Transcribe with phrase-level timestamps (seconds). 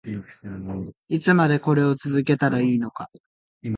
[1.09, 3.07] いつまでこれを続けたらいいのか